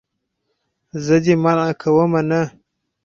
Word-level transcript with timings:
زه 1.05 1.15
دې 1.23 1.33
منع 1.43 1.69
کومه 1.81 2.21
نه. 2.29 2.41